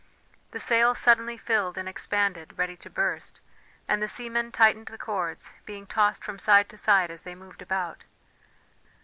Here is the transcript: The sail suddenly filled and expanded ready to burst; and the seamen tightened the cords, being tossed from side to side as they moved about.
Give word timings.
The 0.49 0.59
sail 0.59 0.95
suddenly 0.95 1.37
filled 1.37 1.77
and 1.77 1.87
expanded 1.87 2.57
ready 2.57 2.75
to 2.75 2.89
burst; 2.89 3.39
and 3.87 4.01
the 4.01 4.07
seamen 4.07 4.51
tightened 4.51 4.87
the 4.87 4.97
cords, 4.97 5.53
being 5.63 5.85
tossed 5.85 6.23
from 6.23 6.39
side 6.39 6.69
to 6.69 6.75
side 6.77 7.11
as 7.11 7.21
they 7.21 7.35
moved 7.35 7.61
about. 7.61 8.05